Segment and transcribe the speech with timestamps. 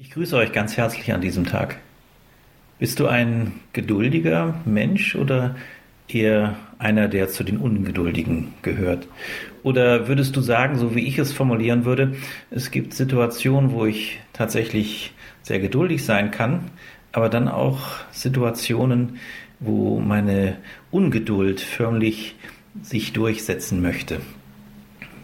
[0.00, 1.78] Ich grüße euch ganz herzlich an diesem Tag.
[2.78, 5.56] Bist du ein geduldiger Mensch oder
[6.06, 9.08] eher einer, der zu den Ungeduldigen gehört?
[9.64, 12.14] Oder würdest du sagen, so wie ich es formulieren würde,
[12.52, 16.70] es gibt Situationen, wo ich tatsächlich sehr geduldig sein kann,
[17.10, 17.80] aber dann auch
[18.12, 19.18] Situationen,
[19.58, 20.58] wo meine
[20.92, 22.36] Ungeduld förmlich
[22.82, 24.20] sich durchsetzen möchte.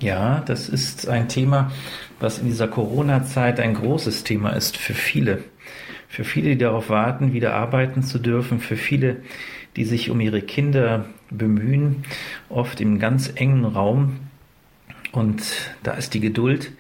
[0.05, 1.73] Ja, das ist ein Thema,
[2.20, 5.43] was in dieser Corona-Zeit ein großes Thema ist für viele.
[6.09, 9.23] Für viele, die darauf warten, wieder arbeiten zu dürfen, für viele,
[9.77, 12.05] die sich um ihre Kinder bemühen,
[12.51, 14.19] oft im ganz engen Raum.
[15.11, 15.42] Und
[15.83, 16.73] da ist die Geduld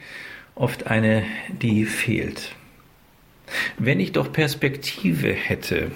[0.54, 1.22] oft eine,
[1.62, 2.54] die fehlt.
[3.78, 5.92] Wenn ich doch Perspektive hätte,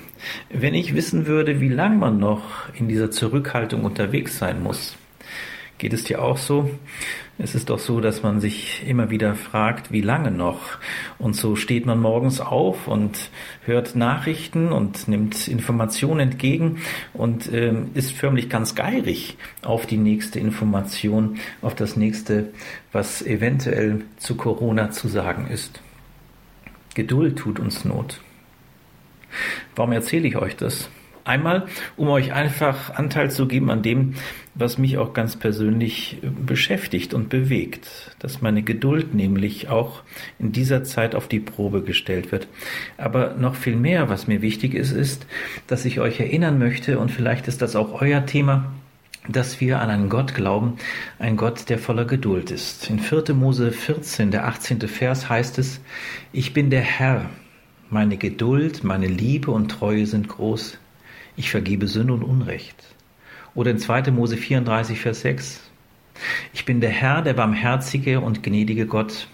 [0.49, 4.97] wenn ich wissen würde, wie lange man noch in dieser Zurückhaltung unterwegs sein muss,
[5.79, 6.71] Geht es dir auch so?
[7.39, 10.61] Es ist doch so, dass man sich immer wieder fragt, wie lange noch?
[11.21, 13.31] Und so steht man morgens auf und
[13.65, 16.79] hört Nachrichten und nimmt Informationen entgegen
[17.15, 22.53] und äh, ist förmlich ganz geirig auf die nächste Information, auf das nächste,
[22.91, 25.81] was eventuell zu Corona zu sagen ist.
[26.97, 28.21] Geduld tut uns Not.
[29.77, 30.91] Warum erzähle ich euch das?
[31.29, 31.67] Einmal,
[31.99, 34.15] um euch einfach Anteil zu geben an dem,
[34.55, 40.03] was mich auch ganz persönlich beschäftigt und bewegt, dass meine Geduld nämlich auch
[40.39, 42.49] in dieser Zeit auf die Probe gestellt wird.
[42.97, 45.27] Aber noch viel mehr, was mir wichtig ist, ist,
[45.67, 48.73] dass ich euch erinnern möchte, und vielleicht ist das auch euer Thema,
[49.29, 50.79] dass wir an einen Gott glauben,
[51.19, 52.89] ein Gott, der voller Geduld ist.
[52.89, 53.35] In 4.
[53.35, 54.81] Mose 14, der 18.
[54.81, 55.81] Vers heißt es,
[56.33, 57.29] ich bin der Herr,
[57.91, 60.79] meine Geduld, meine Liebe und Treue sind groß
[61.39, 62.77] ich vergebe Sünde und Unrecht.
[63.55, 64.11] Oder in 2.
[64.11, 65.61] Mose 34, Vers 6.
[66.53, 69.29] Ich bin der Herr, der barmherzige und gnädige Gott.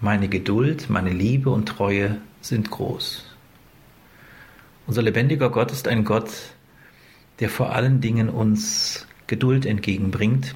[0.00, 3.24] Meine Geduld, meine Liebe und Treue sind groß.
[4.86, 6.30] Unser lebendiger Gott ist ein Gott,
[7.40, 10.54] der vor allen Dingen uns Geduld entgegenbringt.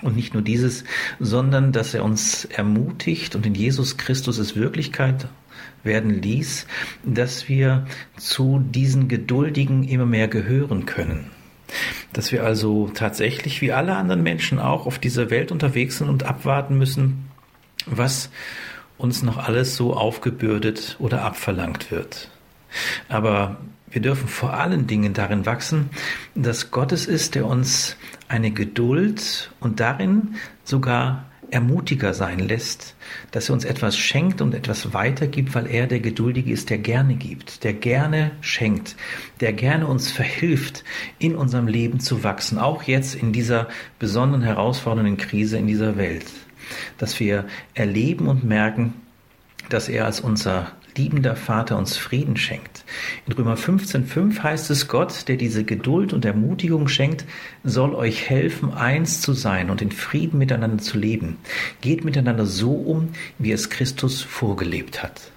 [0.00, 0.84] Und nicht nur dieses,
[1.20, 5.28] sondern dass er uns ermutigt und in Jesus Christus ist Wirklichkeit
[5.82, 6.66] werden ließ,
[7.04, 7.86] dass wir
[8.16, 11.30] zu diesen Geduldigen immer mehr gehören können.
[12.12, 16.24] Dass wir also tatsächlich wie alle anderen Menschen auch auf dieser Welt unterwegs sind und
[16.24, 17.28] abwarten müssen,
[17.86, 18.30] was
[18.96, 22.30] uns noch alles so aufgebürdet oder abverlangt wird.
[23.08, 23.58] Aber
[23.90, 25.90] wir dürfen vor allen Dingen darin wachsen,
[26.34, 27.96] dass Gott es ist, der uns
[28.28, 32.96] eine Geduld und darin sogar Ermutiger sein lässt,
[33.30, 37.14] dass er uns etwas schenkt und etwas weitergibt, weil er der Geduldige ist, der gerne
[37.14, 38.96] gibt, der gerne schenkt,
[39.40, 40.82] der gerne uns verhilft,
[41.20, 43.68] in unserem Leben zu wachsen, auch jetzt in dieser
[44.00, 46.26] besonderen herausfordernden Krise in dieser Welt,
[46.98, 48.94] dass wir erleben und merken,
[49.68, 52.84] dass er als unser liebender Vater uns Frieden schenkt.
[53.26, 57.24] In Römer 15.5 heißt es, Gott, der diese Geduld und Ermutigung schenkt,
[57.62, 61.38] soll euch helfen, eins zu sein und in Frieden miteinander zu leben.
[61.80, 65.30] Geht miteinander so um, wie es Christus vorgelebt hat.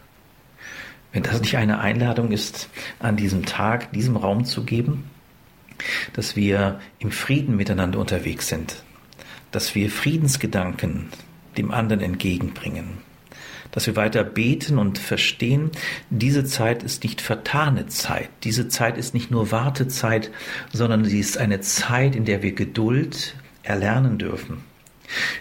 [1.11, 2.69] Wenn das nicht eine Einladung ist,
[2.99, 5.05] an diesem Tag, diesem Raum zu geben,
[6.13, 8.83] dass wir im Frieden miteinander unterwegs sind,
[9.51, 11.07] dass wir Friedensgedanken
[11.57, 12.97] dem anderen entgegenbringen,
[13.71, 15.71] dass wir weiter beten und verstehen,
[16.09, 18.29] diese Zeit ist nicht vertane Zeit.
[18.43, 20.31] Diese Zeit ist nicht nur Wartezeit,
[20.73, 24.63] sondern sie ist eine Zeit, in der wir Geduld erlernen dürfen.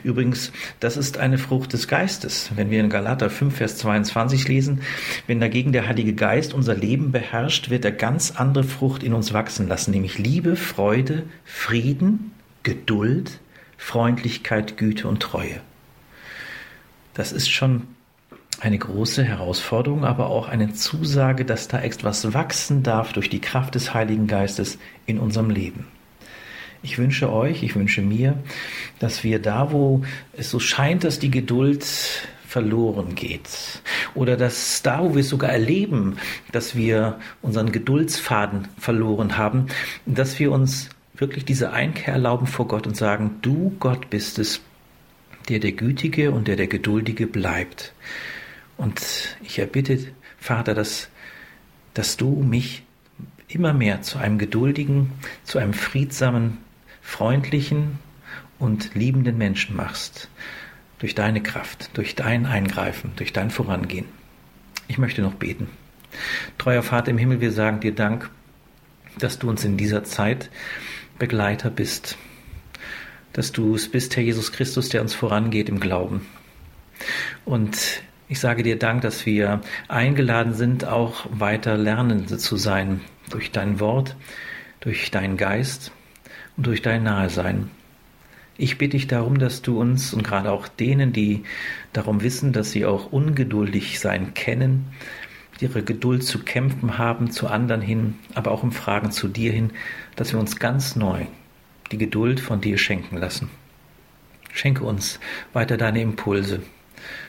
[0.05, 2.51] Übrigens, das ist eine Frucht des Geistes.
[2.55, 4.83] Wenn wir in Galater 5, Vers 22 lesen,
[5.27, 9.33] wenn dagegen der Heilige Geist unser Leben beherrscht, wird er ganz andere Frucht in uns
[9.33, 12.33] wachsen lassen, nämlich Liebe, Freude, Frieden,
[12.63, 13.41] Geduld,
[13.77, 15.61] Freundlichkeit, Güte und Treue.
[17.15, 17.83] Das ist schon
[18.61, 23.75] eine große Herausforderung, aber auch eine Zusage, dass da etwas wachsen darf durch die Kraft
[23.75, 25.87] des Heiligen Geistes in unserem Leben.
[26.83, 28.39] Ich wünsche euch, ich wünsche mir,
[28.99, 30.03] dass wir da, wo
[30.37, 31.85] es so scheint, dass die Geduld
[32.47, 33.83] verloren geht
[34.15, 36.17] oder dass da, wo wir es sogar erleben,
[36.53, 39.67] dass wir unseren Geduldsfaden verloren haben,
[40.07, 44.61] dass wir uns wirklich diese Einkehr erlauben vor Gott und sagen, du Gott bist es,
[45.49, 47.93] der der Gütige und der der Geduldige bleibt.
[48.77, 49.99] Und ich erbitte,
[50.39, 51.09] Vater, dass,
[51.95, 52.83] dass du mich
[53.49, 55.13] immer mehr zu einem geduldigen,
[55.45, 56.59] zu einem friedsamen,
[57.01, 57.99] freundlichen
[58.59, 60.29] und liebenden Menschen machst.
[60.99, 64.07] Durch deine Kraft, durch dein Eingreifen, durch dein Vorangehen.
[64.89, 65.69] Ich möchte noch beten.
[66.59, 68.31] Treuer Vater im Himmel, wir sagen dir Dank,
[69.19, 70.51] dass du uns in dieser Zeit
[71.19, 72.17] Begleiter bist,
[73.33, 76.27] dass du es bist, Herr Jesus Christus, der uns vorangeht im Glauben.
[77.45, 83.01] Und Ich sage dir Dank, dass wir eingeladen sind, auch weiter Lernende zu sein
[83.31, 84.17] durch dein Wort,
[84.81, 85.93] durch deinen Geist
[86.57, 87.71] und durch dein Nahesein.
[88.59, 91.45] Ich bitte dich darum, dass du uns und gerade auch denen, die
[91.93, 94.87] darum wissen, dass sie auch ungeduldig sein kennen,
[95.61, 99.71] ihre Geduld zu kämpfen haben, zu anderen hin, aber auch im Fragen zu dir hin,
[100.17, 101.27] dass wir uns ganz neu
[101.93, 103.51] die Geduld von dir schenken lassen.
[104.53, 105.21] Schenke uns
[105.53, 106.63] weiter deine Impulse.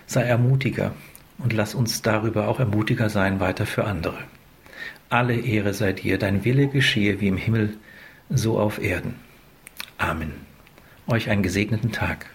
[0.06, 0.94] Sei Ermutiger
[1.38, 4.18] und lass uns darüber auch Ermutiger sein weiter für andere.
[5.10, 7.78] Alle Ehre sei dir, dein Wille geschehe wie im Himmel,
[8.30, 9.16] so auf Erden.
[9.98, 10.34] Amen.
[11.08, 12.26] Euch einen gesegneten Tag.